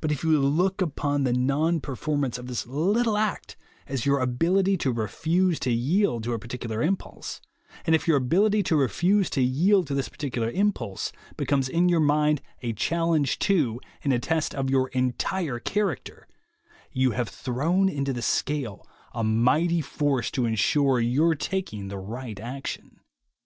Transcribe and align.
But 0.00 0.10
if 0.10 0.24
you 0.24 0.40
look 0.40 0.80
upon 0.80 1.24
the 1.24 1.34
non 1.34 1.82
performance 1.82 2.38
of 2.38 2.46
this 2.46 2.66
little 2.66 3.18
act 3.18 3.58
as 3.86 4.06
your 4.06 4.20
ability 4.20 4.78
to 4.78 4.90
refuse 4.90 5.60
to 5.60 5.70
yield 5.70 6.24
to 6.24 6.32
a 6.32 6.38
particular 6.38 6.80
impulse, 6.80 7.42
and 7.84 7.94
if 7.94 8.08
your 8.08 8.16
ability 8.16 8.62
to 8.62 8.76
refuse 8.76 9.28
to 9.28 9.42
yield 9.42 9.86
to 9.88 9.94
this 9.94 10.08
particular 10.08 10.48
impulse 10.50 11.12
becomes 11.36 11.68
in 11.68 11.90
your 11.90 12.00
mind 12.00 12.40
a 12.62 12.72
challenge 12.72 13.38
to 13.40 13.78
and 14.02 14.14
a 14.14 14.18
test 14.18 14.54
of 14.54 14.70
your 14.70 14.88
entire 14.94 15.58
character, 15.58 16.26
you 16.90 17.10
have 17.10 17.28
thrown 17.28 17.90
into 17.90 18.14
the 18.14 18.22
scale 18.22 18.88
a 19.12 19.22
mighty 19.22 19.82
force 19.82 20.30
to 20.30 20.46
ensure 20.46 21.00
your 21.00 21.34
taking 21.34 21.88
the 21.88 21.98
right 21.98 22.40
action. 22.40 22.98